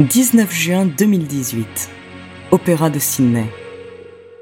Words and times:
19 0.00 0.52
juin 0.52 0.84
2018. 0.84 1.88
Opéra 2.50 2.90
de 2.90 2.98
Sydney. 2.98 3.46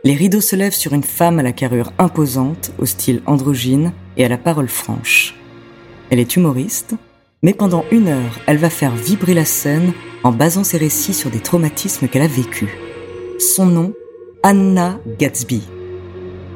Les 0.02 0.14
rideaux 0.14 0.40
se 0.40 0.56
lèvent 0.56 0.74
sur 0.74 0.94
une 0.94 1.04
femme 1.04 1.38
à 1.38 1.44
la 1.44 1.52
carrure 1.52 1.92
imposante, 1.96 2.72
au 2.78 2.86
style 2.86 3.22
androgyne 3.26 3.92
et 4.16 4.24
à 4.24 4.28
la 4.28 4.36
parole 4.36 4.66
franche. 4.66 5.36
Elle 6.10 6.18
est 6.18 6.34
humoriste, 6.34 6.96
mais 7.44 7.54
pendant 7.54 7.84
une 7.92 8.08
heure, 8.08 8.40
elle 8.48 8.56
va 8.56 8.68
faire 8.68 8.96
vibrer 8.96 9.32
la 9.32 9.44
scène 9.44 9.92
en 10.24 10.32
basant 10.32 10.64
ses 10.64 10.78
récits 10.78 11.14
sur 11.14 11.30
des 11.30 11.38
traumatismes 11.38 12.08
qu'elle 12.08 12.22
a 12.22 12.26
vécus. 12.26 12.70
Son 13.38 13.66
nom, 13.66 13.94
Anna 14.42 14.98
Gatsby. 15.20 15.62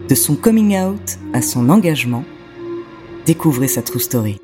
De 0.09 0.17
son 0.17 0.35
coming 0.35 0.77
out 0.77 1.19
à 1.33 1.41
son 1.41 1.71
engagement, 1.71 2.25
découvrez 3.27 3.69
sa 3.69 3.83
true 3.83 4.01
story. 4.01 4.41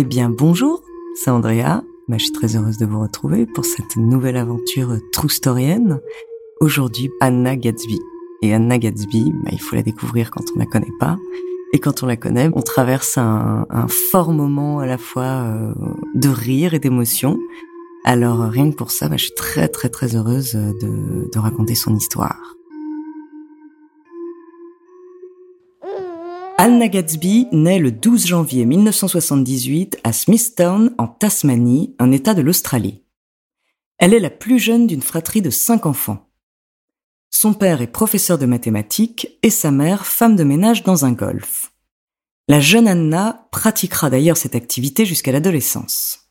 Eh 0.00 0.04
bien, 0.04 0.30
bonjour, 0.30 0.82
c'est 1.14 1.30
Andrea. 1.30 1.82
Bah, 2.08 2.16
je 2.16 2.24
suis 2.24 2.32
très 2.32 2.56
heureuse 2.56 2.78
de 2.78 2.86
vous 2.86 3.02
retrouver 3.02 3.44
pour 3.44 3.66
cette 3.66 3.98
nouvelle 3.98 4.38
aventure 4.38 4.96
true 5.12 5.28
storienne. 5.28 6.00
Aujourd'hui, 6.58 7.10
Anna 7.20 7.54
Gatsby. 7.54 8.00
Et 8.40 8.54
Anna 8.54 8.78
Gatsby, 8.78 9.30
bah, 9.44 9.50
il 9.52 9.60
faut 9.60 9.76
la 9.76 9.82
découvrir 9.82 10.30
quand 10.30 10.40
on 10.56 10.58
la 10.58 10.64
connaît 10.64 10.94
pas. 10.98 11.18
Et 11.74 11.80
quand 11.80 12.02
on 12.02 12.06
la 12.06 12.16
connaît, 12.16 12.48
on 12.54 12.62
traverse 12.62 13.18
un, 13.18 13.66
fort 14.10 14.32
moment 14.32 14.78
à 14.78 14.86
la 14.86 14.96
fois 14.96 15.44
euh, 15.44 15.74
de 16.14 16.30
rire 16.30 16.72
et 16.72 16.78
d'émotion. 16.78 17.38
Alors 18.02 18.40
rien 18.40 18.70
que 18.70 18.76
pour 18.76 18.92
ça, 18.92 19.10
bah, 19.10 19.18
je 19.18 19.24
suis 19.24 19.34
très 19.34 19.68
très 19.68 19.90
très 19.90 20.16
heureuse 20.16 20.54
de, 20.54 21.28
de 21.30 21.38
raconter 21.38 21.74
son 21.74 21.94
histoire. 21.94 22.56
Anna 26.62 26.88
Gatsby 26.88 27.48
naît 27.52 27.78
le 27.78 27.90
12 27.90 28.26
janvier 28.26 28.66
1978 28.66 29.96
à 30.04 30.12
Smithtown, 30.12 30.94
en 30.98 31.06
Tasmanie, 31.06 31.96
un 31.98 32.12
État 32.12 32.34
de 32.34 32.42
l'Australie. 32.42 33.02
Elle 33.96 34.12
est 34.12 34.20
la 34.20 34.28
plus 34.28 34.58
jeune 34.58 34.86
d'une 34.86 35.00
fratrie 35.00 35.40
de 35.40 35.48
cinq 35.48 35.86
enfants. 35.86 36.28
Son 37.30 37.54
père 37.54 37.80
est 37.80 37.86
professeur 37.86 38.36
de 38.36 38.44
mathématiques 38.44 39.38
et 39.42 39.48
sa 39.48 39.70
mère 39.70 40.04
femme 40.04 40.36
de 40.36 40.44
ménage 40.44 40.82
dans 40.82 41.06
un 41.06 41.12
golf. 41.12 41.72
La 42.46 42.60
jeune 42.60 42.88
Anna 42.88 43.48
pratiquera 43.52 44.10
d'ailleurs 44.10 44.36
cette 44.36 44.54
activité 44.54 45.06
jusqu'à 45.06 45.32
l'adolescence. 45.32 46.28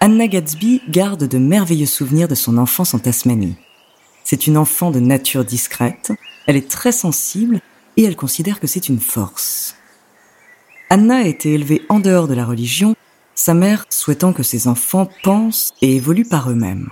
Anna 0.00 0.26
Gatsby 0.26 0.80
garde 0.88 1.28
de 1.28 1.36
merveilleux 1.36 1.84
souvenirs 1.84 2.28
de 2.28 2.34
son 2.34 2.56
enfance 2.56 2.94
en 2.94 2.98
Tasmanie. 2.98 3.58
C'est 4.30 4.46
une 4.46 4.58
enfant 4.58 4.90
de 4.90 5.00
nature 5.00 5.42
discrète, 5.42 6.12
elle 6.46 6.56
est 6.56 6.70
très 6.70 6.92
sensible 6.92 7.62
et 7.96 8.04
elle 8.04 8.14
considère 8.14 8.60
que 8.60 8.66
c'est 8.66 8.90
une 8.90 9.00
force. 9.00 9.74
Anna 10.90 11.20
a 11.20 11.22
été 11.22 11.54
élevée 11.54 11.80
en 11.88 11.98
dehors 11.98 12.28
de 12.28 12.34
la 12.34 12.44
religion, 12.44 12.94
sa 13.34 13.54
mère 13.54 13.86
souhaitant 13.88 14.34
que 14.34 14.42
ses 14.42 14.68
enfants 14.68 15.08
pensent 15.22 15.72
et 15.80 15.96
évoluent 15.96 16.28
par 16.28 16.50
eux-mêmes. 16.50 16.90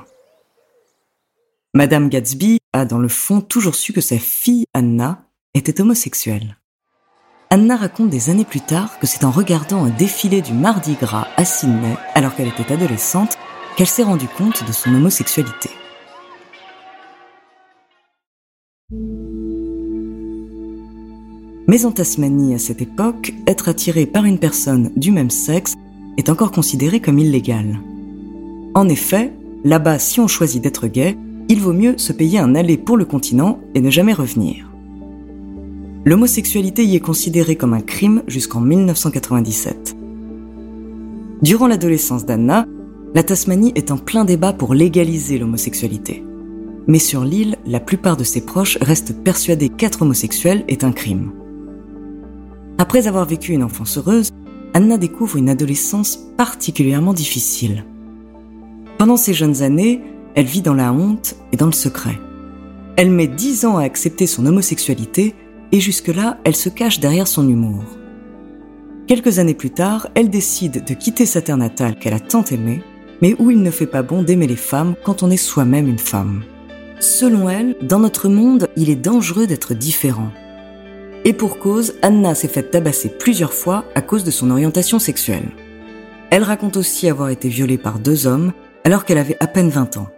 Madame 1.75 2.09
Gatsby 2.09 2.59
a 2.73 2.87
dans 2.87 2.97
le 2.97 3.09
fond 3.09 3.43
toujours 3.43 3.75
su 3.75 3.93
que 3.93 4.01
sa 4.01 4.19
fille 4.19 4.65
Anna 4.73 5.27
était 5.53 5.83
homosexuelle. 5.83 6.57
Anna 7.51 7.77
raconte 7.77 8.09
des 8.09 8.31
années 8.31 8.47
plus 8.47 8.63
tard 8.63 8.99
que 8.99 9.07
c'est 9.07 9.25
en 9.25 9.31
regardant 9.31 9.85
un 9.85 9.91
défilé 9.91 10.41
du 10.41 10.55
Mardi 10.55 10.95
Gras 10.95 11.29
à 11.37 11.45
Sydney, 11.45 11.99
alors 12.15 12.35
qu'elle 12.35 12.49
était 12.49 12.73
adolescente, 12.73 13.37
qu'elle 13.77 13.87
s'est 13.87 14.05
rendue 14.05 14.29
compte 14.39 14.67
de 14.67 14.73
son 14.73 14.95
homosexualité. 14.95 15.69
Mais 21.69 21.85
en 21.85 21.91
Tasmanie, 21.91 22.55
à 22.55 22.59
cette 22.59 22.81
époque, 22.81 23.35
être 23.47 23.69
attiré 23.69 24.07
par 24.07 24.25
une 24.25 24.39
personne 24.39 24.93
du 24.97 25.11
même 25.11 25.31
sexe 25.31 25.75
est 26.17 26.29
encore 26.29 26.53
considéré 26.53 27.01
comme 27.01 27.19
illégal. 27.19 27.81
En 28.75 28.89
effet, 28.89 29.33
là-bas, 29.65 29.99
si 29.99 30.21
on 30.21 30.29
choisit 30.29 30.63
d'être 30.63 30.87
gay, 30.87 31.17
il 31.49 31.61
vaut 31.61 31.73
mieux 31.73 31.99
se 31.99 32.13
payer 32.13 32.39
un 32.39 32.55
aller 32.55 32.77
pour 32.77 32.97
le 32.97 33.05
continent 33.05 33.59
et 33.75 33.81
ne 33.81 33.91
jamais 33.91 34.13
revenir. 34.13 34.71
L'homosexualité 36.05 36.85
y 36.85 36.95
est 36.95 37.01
considérée 37.01 37.57
comme 37.57 37.75
un 37.75 37.81
crime 37.81 38.23
jusqu'en 38.29 38.61
1997. 38.61 39.97
Durant 41.43 41.67
l'adolescence 41.67 42.25
d'Anna, 42.25 42.67
la 43.13 43.25
Tasmanie 43.25 43.73
est 43.75 43.91
en 43.91 43.97
plein 43.97 44.25
débat 44.25 44.53
pour 44.53 44.73
légaliser 44.73 45.39
l'homosexualité. 45.39 46.23
Mais 46.87 47.01
sur 47.01 47.25
l'île, 47.25 47.57
la 47.67 47.81
plupart 47.81 48.17
de 48.17 48.25
ses 48.25 48.41
proches 48.41 48.79
restent 48.81 49.21
persuadés 49.25 49.69
qu'être 49.69 50.03
homosexuel 50.03 50.65
est 50.69 50.85
un 50.85 50.93
crime. 50.93 51.33
Après 52.79 53.07
avoir 53.07 53.25
vécu 53.25 53.53
une 53.53 53.63
enfance 53.63 53.97
heureuse, 53.97 54.31
Anna 54.75 54.99
découvre 54.99 55.37
une 55.37 55.49
adolescence 55.49 56.19
particulièrement 56.37 57.15
difficile. 57.15 57.85
Pendant 58.99 59.17
ces 59.17 59.33
jeunes 59.33 59.63
années, 59.63 60.03
elle 60.35 60.45
vit 60.45 60.61
dans 60.61 60.75
la 60.75 60.93
honte 60.93 61.37
et 61.53 61.57
dans 61.57 61.67
le 61.67 61.73
secret. 61.73 62.19
Elle 62.97 63.11
met 63.11 63.27
dix 63.27 63.65
ans 63.65 63.79
à 63.79 63.85
accepter 63.85 64.27
son 64.27 64.45
homosexualité 64.45 65.35
et 65.73 65.81
jusque-là, 65.81 66.39
elle 66.45 66.57
se 66.57 66.69
cache 66.69 67.01
derrière 67.01 67.27
son 67.27 67.49
humour. 67.49 67.85
Quelques 69.07 69.39
années 69.39 69.55
plus 69.55 69.71
tard, 69.71 70.09
elle 70.15 70.31
décide 70.31 70.85
de 70.85 70.95
quitter 70.95 71.27
sa 71.27 71.41
terre 71.41 71.57
natale 71.57 71.99
qu'elle 71.99 72.15
a 72.15 72.21
tant 72.21 72.45
aimée, 72.45 72.83
mais 73.23 73.35
où 73.39 73.51
il 73.51 73.63
ne 73.63 73.71
fait 73.71 73.87
pas 73.87 74.03
bon 74.03 74.23
d'aimer 74.23 74.47
les 74.47 74.57
femmes 74.57 74.95
quand 75.05 75.23
on 75.23 75.31
est 75.31 75.37
soi-même 75.37 75.89
une 75.89 75.99
femme. 75.99 76.43
Selon 77.01 77.49
elle, 77.49 77.77
dans 77.83 77.99
notre 77.99 78.29
monde, 78.29 78.69
il 78.77 78.91
est 78.91 78.97
dangereux 78.97 79.47
d'être 79.47 79.75
différent. 79.75 80.31
Et 81.29 81.33
pour 81.33 81.59
cause, 81.59 81.95
Anna 82.03 82.37
s'est 82.37 82.47
faite 82.47 82.71
tabasser 82.71 83.09
plusieurs 83.09 83.53
fois 83.53 83.85
à 83.97 84.01
cause 84.01 84.23
de 84.23 84.31
son 84.31 84.49
orientation 84.49 85.01
sexuelle. 85.01 85.49
Elle 86.31 86.45
raconte 86.45 86.77
aussi 86.77 87.09
avoir 87.09 87.31
été 87.31 87.49
violée 87.49 87.79
par 87.79 87.99
deux 87.99 88.29
hommes 88.29 88.53
alors 88.85 89.05
qu'elle 89.05 89.19
avait 89.19 89.37
à 89.41 89.49
peine 89.49 89.69
20 89.69 89.97
ans. 89.97 90.09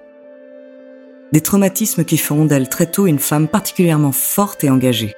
Des 1.33 1.41
traumatismes 1.41 2.05
qui 2.05 2.19
feront 2.19 2.45
d'elle 2.45 2.69
très 2.69 2.91
tôt 2.91 3.07
une 3.07 3.19
femme 3.19 3.49
particulièrement 3.49 4.13
forte 4.13 4.65
et 4.65 4.71
engagée. 4.71 5.15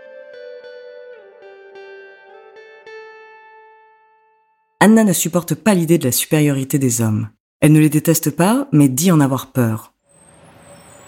Anna 4.79 5.03
ne 5.03 5.13
supporte 5.13 5.57
pas 5.57 5.75
l'idée 5.75 5.99
de 5.99 6.05
la 6.05 6.13
supériorité 6.13 6.79
des 6.79 7.01
hommes. 7.01 7.31
Elle 7.61 7.73
ne 7.73 7.81
les 7.81 7.91
déteste 7.91 8.31
pas, 8.31 8.69
mais 8.71 8.89
dit 8.89 9.11
en 9.11 9.19
avoir 9.19 9.49
peur. 9.51 9.90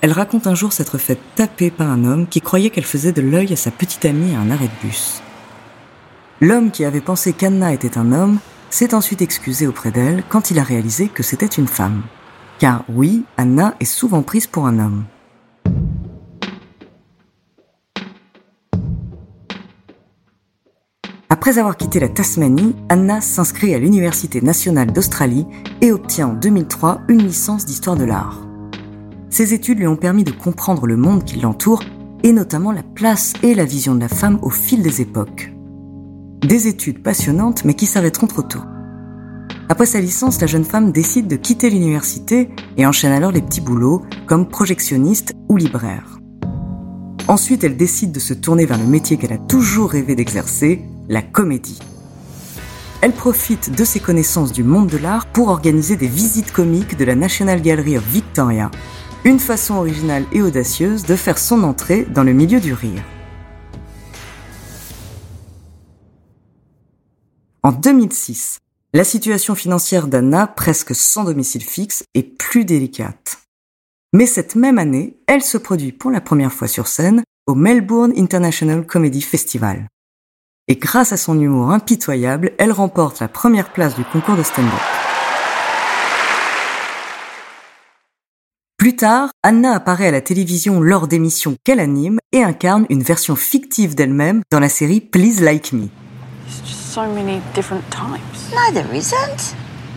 Elle 0.02 0.10
raconte 0.10 0.48
un 0.48 0.56
jour 0.56 0.72
s'être 0.72 0.98
faite 0.98 1.20
taper 1.36 1.70
par 1.70 1.88
un 1.88 2.04
homme 2.04 2.26
qui 2.26 2.40
croyait 2.40 2.70
qu'elle 2.70 2.84
faisait 2.84 3.12
de 3.12 3.22
l'œil 3.22 3.52
à 3.52 3.56
sa 3.56 3.70
petite 3.70 4.04
amie 4.04 4.34
à 4.34 4.40
un 4.40 4.50
arrêt 4.50 4.66
de 4.66 4.86
bus. 4.88 5.22
L'homme 6.40 6.72
qui 6.72 6.84
avait 6.84 7.00
pensé 7.00 7.32
qu'Anna 7.32 7.72
était 7.72 7.96
un 7.96 8.10
homme 8.10 8.40
s'est 8.68 8.94
ensuite 8.94 9.22
excusé 9.22 9.68
auprès 9.68 9.92
d'elle 9.92 10.24
quand 10.28 10.50
il 10.50 10.58
a 10.58 10.64
réalisé 10.64 11.06
que 11.06 11.22
c'était 11.22 11.46
une 11.46 11.68
femme. 11.68 12.02
Car 12.58 12.84
oui, 12.88 13.22
Anna 13.36 13.76
est 13.78 13.84
souvent 13.84 14.22
prise 14.22 14.48
pour 14.48 14.66
un 14.66 14.80
homme. 14.80 15.04
Après 21.30 21.58
avoir 21.58 21.76
quitté 21.76 22.00
la 22.00 22.08
Tasmanie, 22.08 22.74
Anna 22.88 23.20
s'inscrit 23.20 23.72
à 23.72 23.78
l'Université 23.78 24.40
nationale 24.40 24.92
d'Australie 24.92 25.46
et 25.80 25.92
obtient 25.92 26.30
en 26.30 26.34
2003 26.34 27.02
une 27.06 27.22
licence 27.22 27.66
d'histoire 27.66 27.96
de 27.96 28.04
l'art. 28.04 28.51
Ces 29.32 29.54
études 29.54 29.78
lui 29.78 29.86
ont 29.86 29.96
permis 29.96 30.24
de 30.24 30.30
comprendre 30.30 30.86
le 30.86 30.98
monde 30.98 31.24
qui 31.24 31.40
l'entoure 31.40 31.82
et 32.22 32.34
notamment 32.34 32.70
la 32.70 32.82
place 32.82 33.32
et 33.42 33.54
la 33.54 33.64
vision 33.64 33.94
de 33.94 34.00
la 34.00 34.08
femme 34.08 34.38
au 34.42 34.50
fil 34.50 34.82
des 34.82 35.00
époques. 35.00 35.54
Des 36.42 36.68
études 36.68 37.02
passionnantes 37.02 37.64
mais 37.64 37.72
qui 37.72 37.86
s'arrêteront 37.86 38.26
trop 38.26 38.42
tôt. 38.42 38.60
Après 39.70 39.86
sa 39.86 40.00
licence, 40.00 40.38
la 40.42 40.46
jeune 40.46 40.66
femme 40.66 40.92
décide 40.92 41.28
de 41.28 41.36
quitter 41.36 41.70
l'université 41.70 42.50
et 42.76 42.84
enchaîne 42.84 43.12
alors 43.12 43.32
les 43.32 43.40
petits 43.40 43.62
boulots 43.62 44.02
comme 44.26 44.46
projectionniste 44.46 45.32
ou 45.48 45.56
libraire. 45.56 46.18
Ensuite, 47.26 47.64
elle 47.64 47.78
décide 47.78 48.12
de 48.12 48.20
se 48.20 48.34
tourner 48.34 48.66
vers 48.66 48.76
le 48.76 48.84
métier 48.84 49.16
qu'elle 49.16 49.32
a 49.32 49.38
toujours 49.38 49.92
rêvé 49.92 50.14
d'exercer, 50.14 50.82
la 51.08 51.22
comédie. 51.22 51.78
Elle 53.00 53.12
profite 53.12 53.74
de 53.74 53.84
ses 53.84 53.98
connaissances 53.98 54.52
du 54.52 54.62
monde 54.62 54.88
de 54.88 54.98
l'art 54.98 55.24
pour 55.24 55.48
organiser 55.48 55.96
des 55.96 56.06
visites 56.06 56.52
comiques 56.52 56.98
de 56.98 57.04
la 57.06 57.14
National 57.14 57.62
Gallery 57.62 57.96
of 57.96 58.04
Victoria, 58.04 58.70
une 59.24 59.38
façon 59.38 59.74
originale 59.74 60.24
et 60.32 60.42
audacieuse 60.42 61.04
de 61.04 61.16
faire 61.16 61.38
son 61.38 61.62
entrée 61.62 62.04
dans 62.04 62.24
le 62.24 62.32
milieu 62.32 62.60
du 62.60 62.72
rire. 62.72 63.02
En 67.62 67.72
2006, 67.72 68.58
la 68.92 69.04
situation 69.04 69.54
financière 69.54 70.08
d'Anna, 70.08 70.46
presque 70.46 70.94
sans 70.94 71.24
domicile 71.24 71.62
fixe, 71.62 72.04
est 72.14 72.36
plus 72.36 72.64
délicate. 72.64 73.38
Mais 74.12 74.26
cette 74.26 74.56
même 74.56 74.78
année, 74.78 75.16
elle 75.26 75.42
se 75.42 75.58
produit 75.58 75.92
pour 75.92 76.10
la 76.10 76.20
première 76.20 76.52
fois 76.52 76.68
sur 76.68 76.88
scène 76.88 77.22
au 77.46 77.54
Melbourne 77.54 78.12
International 78.16 78.86
Comedy 78.86 79.22
Festival 79.22 79.86
et 80.68 80.76
grâce 80.76 81.12
à 81.12 81.16
son 81.16 81.38
humour 81.40 81.70
impitoyable, 81.70 82.52
elle 82.58 82.72
remporte 82.72 83.20
la 83.20 83.28
première 83.28 83.72
place 83.72 83.96
du 83.96 84.04
concours 84.04 84.36
de 84.36 84.42
stand-up. 84.42 85.11
Plus 88.82 88.96
tard, 88.96 89.30
Anna 89.44 89.76
apparaît 89.76 90.08
à 90.08 90.10
la 90.10 90.20
télévision 90.20 90.80
lors 90.80 91.06
d'émissions 91.06 91.54
qu'elle 91.62 91.78
anime 91.78 92.18
et 92.32 92.42
incarne 92.42 92.84
une 92.90 93.04
version 93.04 93.36
fictive 93.36 93.94
d'elle-même 93.94 94.42
dans 94.50 94.58
la 94.58 94.68
série 94.68 95.00
Please 95.00 95.40
Like 95.40 95.72
Me. 95.72 95.86
so 96.64 97.02
many 97.02 97.40
different 97.54 97.84
types. 97.90 98.50
No, 98.50 98.74
there 98.74 98.92
isn't. 98.92 99.54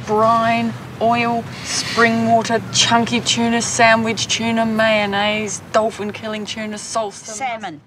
Brine, 0.07 0.71
oil, 1.01 1.43
spring 1.63 2.27
water, 2.27 2.59
chunky 2.71 3.21
tuna, 3.21 3.59
sandwich 3.59 4.27
tuna, 4.27 4.65
mayonnaise, 4.65 5.63
dolphin 5.73 6.11
killing 6.11 6.45
tuna, 6.45 6.77
salsa. 6.77 7.33
Salmon. 7.33 7.79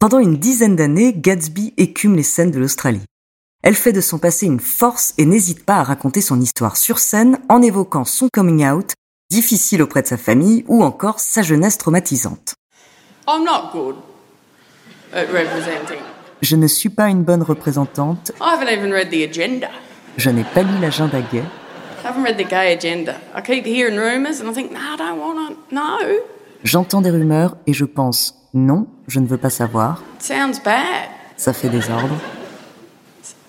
Pendant 0.00 0.18
une 0.18 0.38
dizaine 0.38 0.74
d'années, 0.74 1.12
Gatsby 1.14 1.72
écume 1.76 2.16
les 2.16 2.24
scènes 2.24 2.50
de 2.50 2.58
l'Australie. 2.58 3.04
Elle 3.62 3.76
fait 3.76 3.92
de 3.92 4.00
son 4.00 4.18
passé 4.18 4.46
une 4.46 4.58
force 4.58 5.14
et 5.18 5.24
n'hésite 5.24 5.64
pas 5.64 5.76
à 5.76 5.84
raconter 5.84 6.20
son 6.20 6.40
histoire 6.40 6.76
sur 6.76 6.98
scène 6.98 7.38
en 7.48 7.62
évoquant 7.62 8.04
son 8.04 8.28
coming 8.32 8.66
out, 8.66 8.94
difficile 9.30 9.82
auprès 9.82 10.02
de 10.02 10.06
sa 10.06 10.16
famille 10.16 10.64
ou 10.68 10.82
encore 10.82 11.20
sa 11.20 11.42
jeunesse 11.42 11.78
traumatisante. 11.78 12.54
I'm 13.28 13.44
not 13.44 13.70
good 13.72 13.96
at 15.12 15.26
representing. 15.32 16.00
Je 16.42 16.54
ne 16.56 16.66
suis 16.66 16.90
pas 16.90 17.08
une 17.08 17.22
bonne 17.24 17.42
représentante, 17.42 18.32
I 18.40 18.54
haven't 18.54 18.68
even 18.70 18.92
read 18.92 19.10
the 19.10 19.22
agenda. 19.24 19.68
je 20.16 20.30
n'ai 20.30 20.44
pas 20.44 20.62
lu 20.62 20.78
l'agenda 20.80 21.20
gay, 21.32 21.42
I 21.42 22.06
haven't 22.06 22.22
read 22.22 22.36
the 22.36 22.48
gay 22.48 22.72
agenda. 22.72 23.16
I 23.34 23.40
keep 23.42 23.64
hearing 23.66 23.98
rumours 23.98 24.40
and 24.40 24.48
I 24.50 24.54
think, 24.54 24.70
no, 24.70 24.78
I 24.78 24.96
don't 24.96 25.18
want 25.18 25.48
to. 25.48 25.74
No. 25.74 25.98
j'entends 26.62 27.00
des 27.00 27.10
rumeurs 27.10 27.56
et 27.66 27.72
je 27.72 27.84
pense 27.84 28.34
non, 28.54 28.86
je 29.08 29.18
ne 29.20 29.26
veux 29.26 29.38
pas 29.38 29.50
savoir, 29.50 30.02
It 30.16 30.22
sounds 30.22 30.60
bad. 30.64 31.08
ça 31.36 31.52
fait 31.52 31.70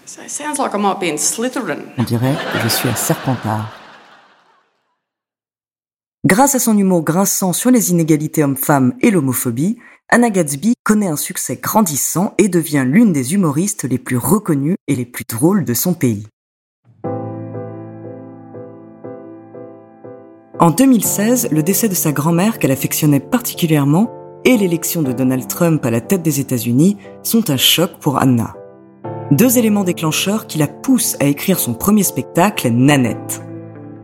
So 0.06 0.21
it 0.24 0.31
sounds 0.31 0.57
like 0.57 0.74
I 0.74 0.77
might 0.77 1.00
be 1.00 1.12
in 1.12 1.18
Slytherin. 1.18 1.79
on 1.97 2.03
dirait 2.03 2.35
que 2.53 2.59
je 2.63 2.68
suis 2.69 2.89
un 2.89 2.95
serpentard. 2.95 3.69
Grâce 6.27 6.56
à 6.56 6.59
son 6.59 6.77
humour 6.77 7.06
grinçant 7.06 7.53
sur 7.53 7.71
les 7.71 7.91
inégalités 7.91 8.44
hommes-femmes 8.44 8.95
et 9.00 9.12
l'homophobie, 9.12 9.77
Anna 10.09 10.29
Gatsby 10.29 10.74
connaît 10.83 11.07
un 11.07 11.15
succès 11.15 11.56
grandissant 11.56 12.33
et 12.38 12.50
devient 12.50 12.83
l'une 12.85 13.13
des 13.13 13.33
humoristes 13.33 13.85
les 13.85 13.97
plus 13.97 14.18
reconnues 14.18 14.75
et 14.89 14.95
les 14.97 15.06
plus 15.06 15.24
drôles 15.24 15.63
de 15.63 15.74
son 15.74 15.94
pays. 15.94 16.27
En 20.59 20.71
2016, 20.71 21.47
le 21.50 21.63
décès 21.63 21.88
de 21.88 21.95
sa 21.95 22.12
grand-mère 22.12 22.59
qu'elle 22.59 22.71
affectionnait 22.71 23.21
particulièrement 23.21 24.12
et 24.44 24.57
l'élection 24.57 25.03
de 25.03 25.13
Donald 25.13 25.47
Trump 25.47 25.85
à 25.85 25.91
la 25.91 26.01
tête 26.01 26.24
des 26.24 26.41
États-Unis 26.41 26.97
sont 27.24 27.50
un 27.51 27.57
choc 27.57 27.91
pour 28.01 28.21
Anna. 28.21 28.53
Deux 29.31 29.57
éléments 29.57 29.85
déclencheurs 29.85 30.45
qui 30.45 30.57
la 30.57 30.68
poussent 30.68 31.15
à 31.21 31.25
écrire 31.25 31.57
son 31.57 31.74
premier 31.74 32.03
spectacle, 32.03 32.69
Nanette. 32.69 33.41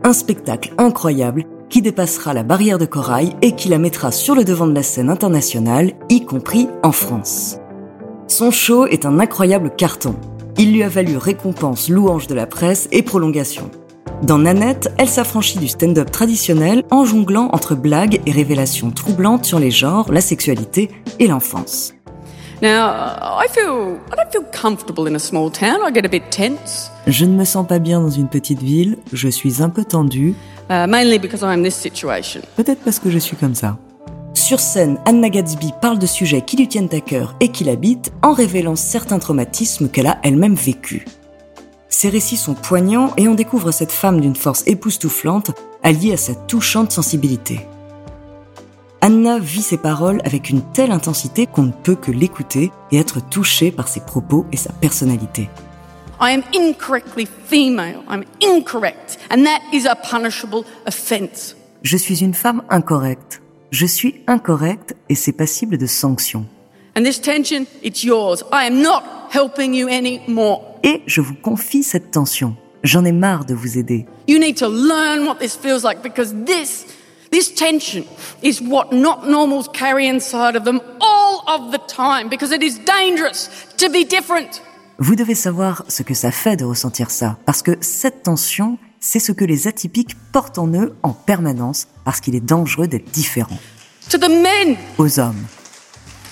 Un 0.02 0.14
spectacle 0.14 0.72
incroyable 0.78 1.44
qui 1.74 1.82
dépassera 1.82 2.34
la 2.34 2.44
barrière 2.44 2.78
de 2.78 2.86
corail 2.86 3.34
et 3.42 3.56
qui 3.56 3.68
la 3.68 3.78
mettra 3.78 4.12
sur 4.12 4.36
le 4.36 4.44
devant 4.44 4.68
de 4.68 4.74
la 4.76 4.84
scène 4.84 5.10
internationale, 5.10 5.94
y 6.08 6.24
compris 6.24 6.68
en 6.84 6.92
France. 6.92 7.56
Son 8.28 8.52
show 8.52 8.86
est 8.86 9.04
un 9.04 9.18
incroyable 9.18 9.72
carton. 9.76 10.14
Il 10.56 10.72
lui 10.72 10.84
a 10.84 10.88
valu 10.88 11.16
récompense, 11.16 11.88
louange 11.88 12.28
de 12.28 12.34
la 12.36 12.46
presse 12.46 12.86
et 12.92 13.02
prolongation. 13.02 13.72
Dans 14.22 14.38
Nanette, 14.38 14.92
elle 14.98 15.08
s'affranchit 15.08 15.58
du 15.58 15.66
stand-up 15.66 16.12
traditionnel 16.12 16.84
en 16.92 17.04
jonglant 17.04 17.48
entre 17.50 17.74
blagues 17.74 18.20
et 18.24 18.30
révélations 18.30 18.92
troublantes 18.92 19.44
sur 19.44 19.58
les 19.58 19.72
genres, 19.72 20.12
la 20.12 20.20
sexualité 20.20 20.92
et 21.18 21.26
l'enfance. 21.26 21.92
Now, 22.62 22.86
I 23.42 23.48
feel 23.50 23.98
I 24.12 24.16
don't 24.16 24.30
feel 24.30 24.44
comfortable 24.52 25.08
in 25.08 25.16
a 25.16 25.18
small 25.18 25.50
town. 25.50 25.80
I 25.84 25.92
get 25.92 26.06
a 26.06 26.08
bit 26.08 26.22
tense, 26.30 26.92
Je 27.08 27.24
ne 27.24 27.34
me 27.36 27.44
sens 27.44 27.66
pas 27.66 27.80
bien 27.80 28.00
dans 28.00 28.10
une 28.10 28.28
petite 28.28 28.62
ville, 28.62 28.96
je 29.12 29.28
suis 29.28 29.60
un 29.60 29.68
peu 29.68 29.84
tendue, 29.84 30.34
uh, 30.70 30.86
mainly 30.88 31.18
because 31.18 31.42
I'm 31.42 31.50
in 31.50 31.62
this 31.62 31.74
situation. 31.74 32.42
peut-être 32.56 32.80
parce 32.82 32.98
que 32.98 33.10
je 33.10 33.18
suis 33.18 33.36
comme 33.36 33.54
ça. 33.54 33.76
Sur 34.34 34.60
scène, 34.60 34.98
Anna 35.06 35.30
Gatsby 35.30 35.72
parle 35.80 35.98
de 35.98 36.06
sujets 36.06 36.42
qui 36.42 36.56
lui 36.56 36.68
tiennent 36.68 36.92
à 36.92 37.00
cœur 37.00 37.34
et 37.40 37.48
qui 37.48 37.64
l'habitent 37.64 38.12
en 38.22 38.32
révélant 38.32 38.76
certains 38.76 39.18
traumatismes 39.18 39.88
qu'elle 39.88 40.06
a 40.06 40.18
elle-même 40.22 40.54
vécus. 40.54 41.04
Ces 41.88 42.08
récits 42.08 42.36
sont 42.36 42.54
poignants 42.54 43.12
et 43.16 43.28
on 43.28 43.34
découvre 43.34 43.70
cette 43.70 43.92
femme 43.92 44.20
d'une 44.20 44.36
force 44.36 44.64
époustouflante 44.66 45.52
alliée 45.82 46.12
à 46.12 46.16
sa 46.16 46.34
touchante 46.34 46.90
sensibilité. 46.92 47.60
Anna 49.00 49.38
vit 49.38 49.62
ses 49.62 49.76
paroles 49.76 50.20
avec 50.24 50.50
une 50.50 50.62
telle 50.72 50.90
intensité 50.90 51.46
qu'on 51.46 51.64
ne 51.64 51.72
peut 51.72 51.94
que 51.94 52.10
l'écouter 52.10 52.72
et 52.90 52.98
être 52.98 53.20
touché 53.20 53.70
par 53.70 53.86
ses 53.86 54.00
propos 54.00 54.46
et 54.50 54.56
sa 54.56 54.72
personnalité. 54.72 55.48
I 56.24 56.30
am 56.30 56.42
incorrectly 56.54 57.26
female. 57.26 58.02
I'm 58.08 58.24
incorrect, 58.40 59.18
and 59.28 59.44
that 59.44 59.60
is 59.74 59.84
a 59.84 59.94
punishable 59.94 60.64
offence. 60.86 61.54
Je 61.82 61.98
suis 61.98 62.22
une 62.22 62.32
femme 62.32 62.62
incorrecte. 62.70 63.42
Je 63.70 63.84
suis 63.84 64.22
incorrecte 64.26 64.94
et 65.10 65.16
c'est 65.16 65.32
passible 65.32 65.76
de 65.76 65.86
sanctions. 65.86 66.46
And 66.96 67.04
this 67.04 67.20
tension, 67.20 67.66
it's 67.82 68.02
yours. 68.02 68.42
I 68.50 68.64
am 68.64 68.80
not 68.80 69.02
helping 69.34 69.74
you 69.74 69.86
anymore. 69.90 70.80
Et 70.82 71.02
je 71.06 71.20
vous 71.20 71.34
confie 71.34 71.82
cette 71.82 72.10
tension. 72.10 72.56
J'en 72.82 73.04
ai 73.04 73.12
marre 73.12 73.44
de 73.44 73.52
vous 73.52 73.76
aider. 73.76 74.06
You 74.26 74.38
need 74.38 74.56
to 74.60 74.68
learn 74.68 75.26
what 75.26 75.40
this 75.40 75.54
feels 75.54 75.84
like 75.84 76.02
because 76.02 76.32
this, 76.46 76.86
this 77.32 77.54
tension 77.54 78.06
is 78.40 78.62
what 78.62 78.94
not 78.94 79.28
normals 79.28 79.68
carry 79.68 80.06
inside 80.08 80.56
of 80.56 80.64
them 80.64 80.80
all 81.02 81.44
of 81.46 81.70
the 81.70 81.80
time 81.86 82.30
because 82.30 82.50
it 82.50 82.62
is 82.62 82.78
dangerous 82.78 83.50
to 83.76 83.90
be 83.90 84.04
different. 84.06 84.62
Vous 84.98 85.16
devez 85.16 85.34
savoir 85.34 85.84
ce 85.88 86.02
que 86.02 86.14
ça 86.14 86.30
fait 86.30 86.56
de 86.56 86.64
ressentir 86.64 87.10
ça, 87.10 87.36
parce 87.46 87.62
que 87.62 87.72
cette 87.80 88.22
tension, 88.22 88.78
c'est 89.00 89.18
ce 89.18 89.32
que 89.32 89.44
les 89.44 89.66
atypiques 89.66 90.16
portent 90.32 90.58
en 90.58 90.68
eux 90.68 90.94
en 91.02 91.12
permanence, 91.12 91.88
parce 92.04 92.20
qu'il 92.20 92.34
est 92.36 92.40
dangereux 92.40 92.86
d'être 92.86 93.10
différent. 93.10 93.58
To 94.10 94.18
the 94.18 94.28
men, 94.30 94.76
Aux 94.98 95.18
hommes, 95.18 95.44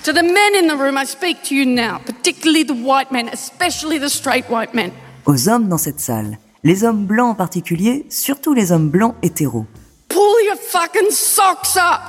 to 0.05 0.13
the 0.13 0.23
men 0.23 0.63
in 0.63 0.69
the 0.69 0.79
room, 0.79 0.97
I 0.97 1.07
speak 1.07 1.43
to 1.49 1.55
you 1.55 1.65
now, 1.65 1.99
particularly 2.07 2.65
the 2.65 2.71
white 2.85 3.11
men, 3.11 3.29
especially 3.33 3.99
the 3.99 4.09
straight 4.09 4.45
white 4.49 4.75
men. 4.75 4.91
aux 5.27 5.49
hommes 5.49 5.69
dans 5.69 5.79
cette 5.79 6.01
salle, 6.01 6.39
les 6.63 6.85
hommes 6.85 7.05
blancs 7.07 7.31
en 7.31 7.35
particulier, 7.35 8.07
surtout 8.11 8.55
les 8.55 8.71
hommes 8.71 8.91
blancs 8.91 9.15
hétéros. 9.23 9.67
Pull 10.09 10.47
your 10.47 10.57
fucking 10.57 11.11
socks 11.11 11.77
up. 11.77 12.01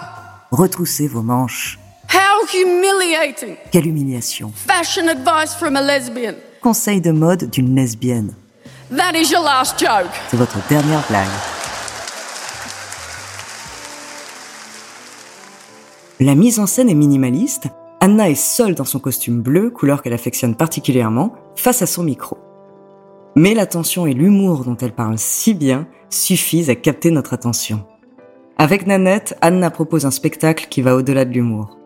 Retroussez 0.52 1.08
vos 1.08 1.22
manches. 1.24 1.80
How 2.14 2.46
humiliating. 2.46 3.56
Quelle 3.72 3.86
humiliation. 3.86 4.52
Fashion 4.54 5.08
advice 5.08 5.56
from 5.56 5.76
a 5.76 5.82
lesbian. 5.82 6.36
Conseil 6.62 7.02
de 7.02 7.12
mode 7.12 7.50
d'une 7.50 7.76
lesbienne. 7.76 8.36
That 8.96 9.14
is 9.16 9.32
your 9.32 9.42
last 9.42 9.80
joke. 9.80 10.12
C'est 10.30 10.38
votre 10.38 10.60
dernière 10.70 11.04
blague. 11.10 11.28
La 16.20 16.36
mise 16.36 16.60
en 16.60 16.68
scène 16.68 16.88
est 16.88 16.94
minimaliste. 16.94 17.70
Anna 18.00 18.30
est 18.30 18.36
seule 18.36 18.76
dans 18.76 18.86
son 18.86 19.00
costume 19.00 19.42
bleu, 19.42 19.72
couleur 19.72 20.04
qu'elle 20.04 20.14
affectionne 20.14 20.56
particulièrement, 20.56 21.34
face 21.56 21.82
à 21.82 21.88
son 21.88 22.04
micro. 22.04 22.38
Mais 23.36 23.56
l'attention 23.56 24.06
et 24.06 24.14
l'humour 24.14 24.66
dont 24.66 24.78
elle 24.78 24.94
parle 24.94 25.18
si 25.18 25.56
bien 25.56 25.88
suffisent 26.12 26.70
à 26.70 26.76
capter 26.76 27.10
notre 27.10 27.34
attention. 27.34 27.88
Avec 28.60 28.86
Nanette, 28.86 29.36
Anna 29.42 29.72
propose 29.72 30.06
un 30.06 30.12
spectacle 30.12 30.68
qui 30.70 30.84
va 30.84 30.96
au-delà 30.96 31.26
de 31.26 31.32
l'humour. 31.32 31.80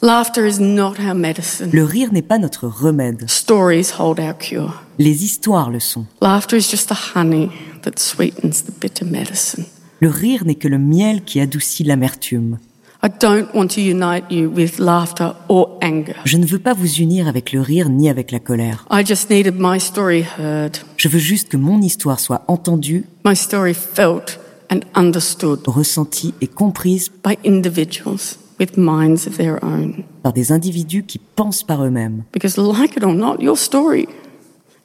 Le 0.00 1.82
rire 1.82 2.12
n'est 2.12 2.22
pas 2.22 2.38
notre 2.38 2.68
remède. 2.68 3.28
Stories 3.28 3.88
hold 3.98 4.20
our 4.20 4.38
cure. 4.38 4.84
Les 5.00 5.24
histoires 5.24 5.70
le 5.70 5.80
sont. 5.80 6.06
Laughter 6.22 6.56
is 6.56 6.70
just 6.70 6.88
the 6.88 7.16
honey 7.16 7.50
that 7.82 7.98
sweetens 7.98 8.62
the 8.62 8.70
bitter 8.80 9.04
medicine. 9.04 9.64
Le 10.00 10.08
rire 10.08 10.44
n'est 10.44 10.54
que 10.54 10.68
le 10.68 10.78
miel 10.78 11.24
qui 11.24 11.40
adoucit 11.40 11.82
l'amertume. 11.82 12.58
I 13.02 13.08
don't 13.20 13.52
want 13.54 13.68
to 13.74 13.80
unite 13.80 14.30
you 14.30 14.48
with 14.48 14.78
laughter 14.78 15.32
or 15.48 15.76
anger. 15.82 16.14
Je 16.24 16.36
ne 16.36 16.46
veux 16.46 16.60
pas 16.60 16.74
vous 16.74 17.00
unir 17.00 17.26
avec 17.26 17.52
le 17.52 17.60
rire 17.60 17.88
ni 17.88 18.08
avec 18.08 18.30
la 18.30 18.38
colère. 18.38 18.86
I 18.92 19.04
just 19.04 19.30
needed 19.30 19.56
my 19.58 19.80
story 19.80 20.24
heard, 20.38 20.78
Je 20.96 21.08
veux 21.08 21.18
juste 21.18 21.48
que 21.48 21.56
mon 21.56 21.82
histoire 21.82 22.20
soit 22.20 22.44
entendue, 22.46 23.04
my 23.24 23.34
story 23.34 23.74
felt 23.74 24.38
and 24.70 24.80
understood 24.94 25.60
ressentie 25.66 26.34
et 26.40 26.46
comprise 26.46 27.10
by 27.24 27.36
individuals 27.44 28.38
with 28.58 28.76
minds 28.76 29.26
of 29.26 29.36
their 29.36 29.62
own. 29.64 30.04
par 30.22 30.32
des 30.32 30.52
individus 30.52 31.04
qui 31.04 31.18
pensent 31.18 31.62
par 31.62 31.84
eux-mêmes. 31.84 32.24
Because, 32.32 32.56
like 32.56 32.96
it 32.96 33.04
or 33.04 33.14
not, 33.14 33.36
your 33.40 33.56
story 33.56 34.08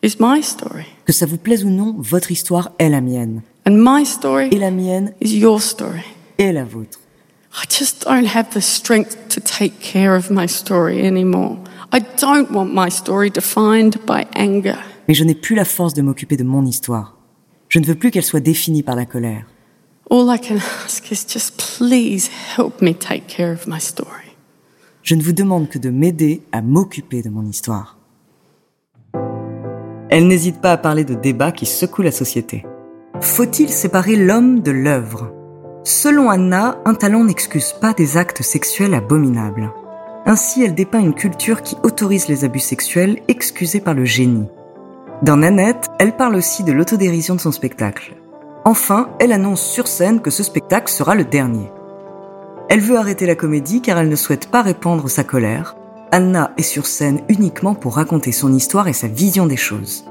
is 0.02 0.18
my 0.20 0.42
story. 0.44 0.86
Que 1.06 1.14
ça 1.14 1.26
vous 1.26 1.38
plaise 1.38 1.64
ou 1.66 1.70
non, 1.70 1.96
votre 1.98 2.32
histoire 2.32 2.72
est 2.80 2.90
la 2.90 3.02
mienne. 3.02 3.42
And 3.68 3.76
my 3.78 4.06
story 4.06 4.50
Et 4.52 4.58
la 4.60 4.72
mienne 4.72 5.14
is 5.22 5.38
your 5.38 5.62
story. 5.62 6.02
est 6.38 6.52
la 6.52 6.64
vôtre. 6.64 7.00
I 7.56 7.66
just 7.70 8.06
don't 8.06 8.26
have 8.36 8.50
the 8.54 8.62
strength 8.62 9.16
to 9.30 9.40
take 9.40 9.80
care 9.80 10.16
of 10.16 10.32
my 10.32 10.48
story 10.48 11.06
anymore. 11.06 11.58
I 11.94 12.00
don't 12.20 12.50
want 12.52 12.74
my 12.74 12.90
story 12.90 13.30
defined 13.30 13.98
by 14.08 14.26
anger. 14.36 14.76
Mais 15.08 15.14
je 15.14 15.24
n'ai 15.24 15.36
plus 15.36 15.56
la 15.56 15.66
force 15.66 15.94
de 15.94 16.02
m'occuper 16.02 16.36
de 16.38 16.44
mon 16.44 16.66
histoire. 16.66 17.16
Je 17.70 17.78
ne 17.80 17.86
veux 17.86 17.96
plus 17.96 18.10
qu'elle 18.10 18.24
soit 18.24 18.40
définie 18.40 18.82
par 18.84 18.96
la 18.96 19.06
colère. 19.06 19.46
All 20.10 20.30
I 20.30 20.38
can 20.38 20.58
ask 20.86 21.12
is 21.12 21.26
just 21.28 21.58
please 21.58 22.30
help 22.58 22.82
me 22.82 22.94
take 22.94 23.28
care 23.28 23.54
of 23.54 23.68
my 23.68 23.80
story. 23.80 24.36
Je 25.02 25.16
ne 25.16 25.22
vous 25.22 25.34
demande 25.34 25.70
que 25.70 25.80
de 25.80 25.90
m'aider 25.90 26.42
à 26.52 26.62
m'occuper 26.62 27.22
de 27.22 27.30
mon 27.30 27.46
histoire. 27.46 27.98
Elle 30.10 30.28
n'hésite 30.28 30.62
pas 30.62 30.74
à 30.74 30.78
parler 30.78 31.04
de 31.06 31.16
débats 31.16 31.52
qui 31.52 31.66
secouent 31.66 32.04
la 32.04 32.12
société. 32.12 32.66
Faut-il 33.20 33.70
séparer 33.70 34.16
l'homme 34.16 34.62
de 34.62 34.72
l'œuvre? 34.72 35.32
Selon 35.84 36.30
Anna, 36.30 36.80
un 36.86 36.94
talent 36.94 37.24
n'excuse 37.24 37.74
pas 37.82 37.94
des 37.94 38.16
actes 38.18 38.44
sexuels 38.44 38.94
abominables. 38.94 39.72
Ainsi, 40.26 40.64
elle 40.64 40.76
dépeint 40.76 41.00
une 41.00 41.16
culture 41.16 41.62
qui 41.62 41.76
autorise 41.84 42.28
les 42.28 42.46
abus 42.46 42.60
sexuels 42.60 43.22
excusés 43.28 43.82
par 43.82 43.94
le 43.94 44.06
génie. 44.06 44.48
Dans 45.22 45.38
Nanette, 45.38 45.90
elle 46.00 46.16
parle 46.16 46.36
aussi 46.36 46.64
de 46.64 46.72
l'autodérision 46.72 47.36
de 47.36 47.42
son 47.42 47.52
spectacle. 47.52 48.16
Enfin, 48.66 49.10
elle 49.20 49.34
annonce 49.34 49.62
sur 49.62 49.88
scène 49.88 50.22
que 50.22 50.30
ce 50.30 50.42
spectacle 50.42 50.90
sera 50.90 51.16
le 51.16 51.26
dernier. 51.26 51.70
Elle 52.70 52.80
veut 52.80 52.98
arrêter 52.98 53.26
la 53.26 53.36
comédie 53.36 53.82
car 53.82 53.98
elle 53.98 54.08
ne 54.08 54.16
souhaite 54.16 54.50
pas 54.50 54.62
répandre 54.62 55.10
sa 55.10 55.26
colère. 55.26 55.76
Anna 56.12 56.54
est 56.58 56.64
sur 56.64 56.86
scène 56.86 57.22
uniquement 57.28 57.76
pour 57.76 57.96
raconter 57.96 58.32
son 58.32 58.54
histoire 58.54 58.88
et 58.88 58.94
sa 58.94 59.08
vision 59.08 59.48
des 59.48 59.58
choses. 59.58 60.06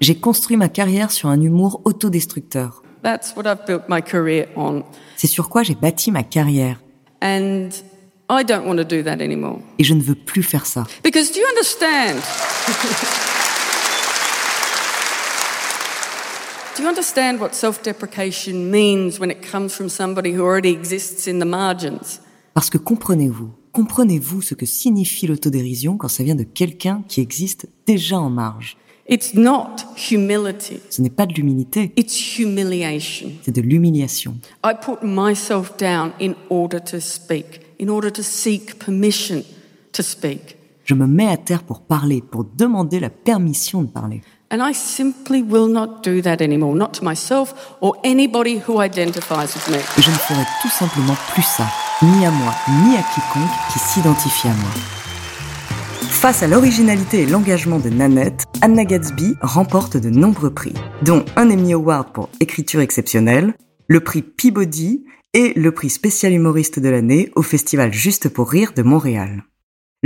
J'ai 0.00 0.14
construit 0.16 0.56
ma 0.56 0.68
carrière 0.68 1.12
sur 1.12 1.28
un 1.28 1.40
humour 1.40 1.82
autodestructeur. 1.84 2.82
C'est 5.16 5.26
sur 5.28 5.48
quoi 5.48 5.62
j'ai 5.62 5.74
bâti 5.76 6.10
ma 6.10 6.24
carrière. 6.24 6.80
And 7.22 7.68
I 8.28 8.44
don't 8.44 8.66
want 8.66 8.76
to 8.78 8.84
do 8.84 9.02
that 9.04 9.22
anymore. 9.22 9.60
Et 9.78 9.84
je 9.84 9.94
ne 9.94 10.02
veux 10.02 10.16
plus 10.16 10.42
faire 10.42 10.66
ça. 10.66 10.84
Because 11.04 11.30
do 11.30 11.38
you 11.38 11.46
understand? 11.48 12.20
do 16.76 16.82
you 16.82 16.88
understand 16.88 17.40
what 17.40 17.54
self 17.54 17.82
deprecation 17.82 18.70
means 18.70 19.18
when 19.18 19.30
it 19.30 19.40
comes 19.40 19.74
from 19.74 19.88
somebody 19.88 20.32
who 20.32 20.42
already 20.42 20.70
exists 20.70 21.26
in 21.26 21.38
the 21.38 21.46
margins? 21.46 22.20
Parce 22.54 22.70
que 22.70 22.78
comprenez-vous, 22.78 23.50
comprenez-vous 23.72 24.42
ce 24.42 24.54
que 24.54 24.66
signifie 24.66 25.26
l'autodérision 25.26 25.96
quand 25.96 26.08
ça 26.08 26.22
vient 26.22 26.34
de 26.34 26.42
quelqu'un 26.44 27.02
qui 27.08 27.20
existe 27.20 27.66
déjà 27.86 28.18
en 28.18 28.30
marge? 28.30 28.76
It's 29.08 29.34
not 29.34 29.76
humility, 30.10 30.80
Ce 30.90 31.00
n'est 31.00 31.10
pas 31.10 31.26
de 31.26 31.34
l'humilité, 31.34 31.92
it's 31.96 32.38
humiliation. 32.38 33.30
c'est 33.42 33.54
de 33.54 33.60
l'humiliation. 33.60 34.36
I 34.64 34.72
put 34.74 35.02
myself 35.02 35.76
down 35.78 36.10
in 36.20 36.34
order 36.50 36.80
to 36.80 36.98
speak, 36.98 37.60
in 37.80 37.88
order 37.88 38.10
to 38.10 38.22
seek 38.22 38.78
permission 38.84 39.42
to 39.92 40.02
speak. 40.02 40.56
Je 40.84 40.94
me 40.94 41.06
mets 41.06 41.28
à 41.28 41.36
terre 41.36 41.62
pour 41.62 41.82
parler, 41.82 42.20
pour 42.20 42.44
demander 42.44 42.98
la 43.00 43.10
permission 43.10 43.82
de 43.82 43.88
parler. 43.88 44.22
And 44.48 44.60
I 44.62 44.72
simply 44.74 45.42
will 45.42 45.66
not 45.66 46.04
do 46.04 46.22
that 46.22 46.40
anymore, 46.40 46.76
not 46.76 46.94
to 46.94 47.04
myself 47.04 47.76
or 47.80 47.94
anybody 48.04 48.58
who 48.58 48.80
identifies 48.80 49.52
with 49.54 49.68
me. 49.68 49.78
Je 49.98 50.08
ne 50.08 50.16
ferai 50.16 50.44
tout 50.62 50.68
simplement 50.68 51.16
plus 51.32 51.42
ça, 51.42 51.66
ni 52.00 52.24
à 52.24 52.30
moi, 52.30 52.54
ni 52.84 52.96
à 52.96 53.02
quiconque 53.02 53.50
qui 53.72 53.80
s'identifie 53.80 54.46
à 54.46 54.54
moi. 54.54 54.70
Face 56.10 56.44
à 56.44 56.46
l'originalité 56.46 57.22
et 57.22 57.26
l'engagement 57.26 57.80
de 57.80 57.88
Nanette, 57.88 58.44
Anna 58.62 58.84
Gatsby 58.84 59.34
remporte 59.42 59.96
de 59.96 60.10
nombreux 60.10 60.54
prix, 60.54 60.74
dont 61.02 61.24
un 61.34 61.50
Emmy 61.50 61.72
Award 61.72 62.12
pour 62.12 62.28
écriture 62.38 62.80
exceptionnelle, 62.80 63.54
le 63.88 63.98
prix 63.98 64.22
Peabody 64.22 65.04
et 65.34 65.54
le 65.56 65.72
prix 65.72 65.90
spécial 65.90 66.32
humoriste 66.32 66.78
de 66.78 66.88
l'année 66.88 67.32
au 67.34 67.42
festival 67.42 67.92
Juste 67.92 68.28
pour 68.28 68.48
rire 68.50 68.72
de 68.76 68.82
Montréal. 68.82 69.42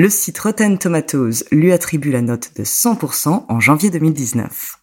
Le 0.01 0.09
site 0.09 0.39
Rotten 0.39 0.79
Tomatoes 0.79 1.45
lui 1.53 1.73
attribue 1.73 2.11
la 2.11 2.23
note 2.23 2.53
de 2.57 2.65
100% 2.65 3.45
en 3.47 3.61
janvier 3.61 3.91
2019. 3.91 4.79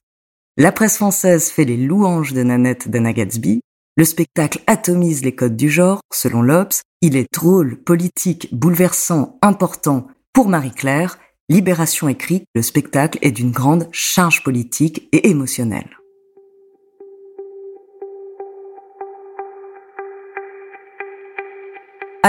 La 0.58 0.72
presse 0.72 0.98
française 0.98 1.50
fait 1.50 1.66
les 1.66 1.76
louanges 1.76 2.34
de 2.34 2.44
Nanette 2.44 2.88
d'Anna 2.88 3.14
Gatsby. 3.14 3.62
Le 3.96 4.06
spectacle 4.06 4.62
atomise 4.68 5.24
les 5.24 5.34
codes 5.34 5.58
du 5.58 5.72
genre, 5.72 6.02
selon 6.14 6.44
l'Obs. 6.44 6.84
Il 7.02 7.16
est 7.16 7.26
drôle, 7.34 7.78
politique, 7.78 8.50
bouleversant, 8.52 9.40
important. 9.42 10.06
Pour 10.34 10.50
Marie-Claire, 10.50 11.18
Libération 11.50 12.08
écrit, 12.08 12.44
le 12.54 12.62
spectacle 12.62 13.18
est 13.24 13.32
d'une 13.32 13.50
grande 13.50 13.88
charge 13.92 14.44
politique 14.44 15.10
et 15.14 15.30
émotionnelle. 15.30 15.97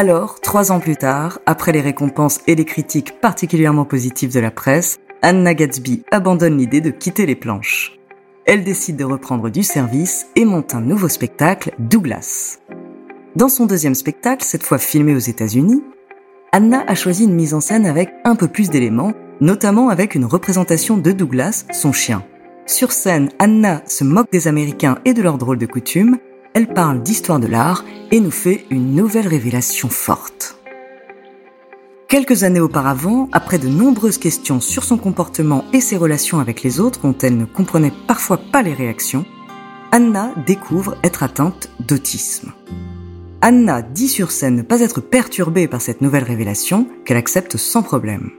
Alors, 0.01 0.39
trois 0.41 0.71
ans 0.71 0.79
plus 0.79 0.95
tard, 0.95 1.41
après 1.45 1.73
les 1.73 1.81
récompenses 1.81 2.39
et 2.47 2.55
les 2.55 2.65
critiques 2.65 3.21
particulièrement 3.21 3.85
positives 3.85 4.33
de 4.33 4.39
la 4.39 4.53
presse, 4.53 5.01
Anna 5.23 5.55
Gatsby 5.55 6.05
abandonne 6.13 6.57
l'idée 6.57 6.81
de 6.81 6.91
quitter 6.91 7.27
les 7.27 7.35
planches. 7.35 7.99
Elle 8.47 8.63
décide 8.63 8.95
de 8.95 9.03
reprendre 9.03 9.51
du 9.51 9.65
service 9.65 10.29
et 10.37 10.45
monte 10.45 10.77
un 10.77 10.83
nouveau 10.83 11.09
spectacle, 11.09 11.73
Douglas. 11.81 12.61
Dans 13.35 13.49
son 13.49 13.67
deuxième 13.67 13.97
spectacle, 13.97 14.45
cette 14.45 14.63
fois 14.63 14.79
filmé 14.79 15.17
aux 15.17 15.19
États-Unis, 15.19 15.83
Anna 16.53 16.85
a 16.87 16.95
choisi 16.95 17.25
une 17.25 17.35
mise 17.35 17.53
en 17.53 17.61
scène 17.61 17.85
avec 17.85 18.11
un 18.25 18.37
peu 18.37 18.47
plus 18.47 18.71
d'éléments, 18.71 19.15
notamment 19.41 19.89
avec 19.89 20.15
une 20.15 20.27
représentation 20.27 20.97
de 20.97 21.11
Douglas, 21.11 21.65
son 21.73 21.91
chien. 21.91 22.23
Sur 22.67 22.93
scène, 22.93 23.31
Anna 23.41 23.83
se 23.85 24.05
moque 24.05 24.31
des 24.31 24.47
Américains 24.47 24.99
et 25.05 25.13
de 25.13 25.23
leurs 25.23 25.39
drôles 25.39 25.59
de 25.59 25.67
coutumes, 25.67 26.19
elle 26.59 26.75
parle 26.75 27.05
d'histoire 27.05 27.39
de 27.39 27.47
l'art 27.47 27.85
et 28.11 28.19
nous 28.19 28.33
fait 28.33 28.67
une 28.71 28.93
nouvelle 28.93 29.29
révélation 29.29 29.89
forte. 29.89 30.59
Quelques 32.09 32.43
années 32.43 32.59
auparavant, 32.59 33.29
après 33.31 33.61
de 33.61 33.69
nombreuses 33.69 34.19
questions 34.19 34.61
sur 34.61 34.83
son 34.83 34.99
comportement 34.99 35.65
et 35.73 35.81
ses 35.81 35.97
relations 35.97 36.41
avec 36.41 36.65
les 36.65 36.81
autres 36.81 37.03
dont 37.03 37.17
elle 37.23 37.37
ne 37.37 37.45
comprenait 37.45 37.93
parfois 38.09 38.39
pas 38.39 38.63
les 38.63 38.75
réactions, 38.75 39.25
Anna 39.93 40.33
découvre 40.49 40.97
être 41.05 41.23
atteinte 41.23 41.71
d'autisme. 41.79 42.53
Anna 43.41 43.81
dit 43.81 44.09
sur 44.09 44.33
scène 44.33 44.57
ne 44.57 44.63
pas 44.63 44.81
être 44.81 45.01
perturbée 45.01 45.69
par 45.69 45.81
cette 45.81 46.01
nouvelle 46.01 46.25
révélation 46.25 46.89
qu'elle 47.05 47.19
accepte 47.19 47.57
sans 47.57 47.85
problème. 47.85 48.33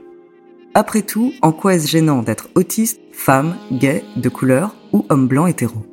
Après 0.74 1.00
tout, 1.00 1.32
en 1.40 1.52
quoi 1.52 1.74
est-ce 1.74 1.88
gênant 1.88 2.20
d'être 2.20 2.50
autiste, 2.54 3.00
femme, 3.12 3.56
gay, 3.72 4.04
de 4.16 4.28
couleur 4.28 4.76
ou 4.92 5.06
homme 5.08 5.26
blanc 5.26 5.46
hétéro? 5.46 5.86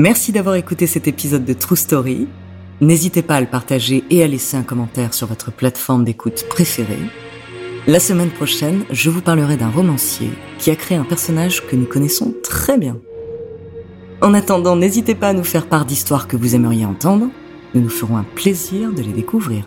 Merci 0.00 0.30
d'avoir 0.30 0.54
écouté 0.54 0.86
cet 0.86 1.08
épisode 1.08 1.44
de 1.44 1.52
True 1.52 1.76
Story. 1.76 2.28
N'hésitez 2.80 3.20
pas 3.20 3.34
à 3.34 3.40
le 3.40 3.48
partager 3.48 4.04
et 4.10 4.22
à 4.22 4.28
laisser 4.28 4.56
un 4.56 4.62
commentaire 4.62 5.12
sur 5.12 5.26
votre 5.26 5.50
plateforme 5.50 6.04
d'écoute 6.04 6.46
préférée. 6.48 7.00
La 7.88 7.98
semaine 7.98 8.30
prochaine, 8.30 8.84
je 8.92 9.10
vous 9.10 9.22
parlerai 9.22 9.56
d'un 9.56 9.70
romancier 9.70 10.30
qui 10.60 10.70
a 10.70 10.76
créé 10.76 10.96
un 10.96 11.04
personnage 11.04 11.66
que 11.66 11.74
nous 11.74 11.84
connaissons 11.84 12.32
très 12.44 12.78
bien. 12.78 13.00
En 14.20 14.34
attendant, 14.34 14.76
n'hésitez 14.76 15.16
pas 15.16 15.30
à 15.30 15.32
nous 15.32 15.42
faire 15.42 15.66
part 15.66 15.84
d'histoires 15.84 16.28
que 16.28 16.36
vous 16.36 16.54
aimeriez 16.54 16.84
entendre. 16.84 17.26
Nous 17.74 17.80
nous 17.80 17.88
ferons 17.88 18.18
un 18.18 18.26
plaisir 18.36 18.92
de 18.92 19.02
les 19.02 19.12
découvrir. 19.12 19.66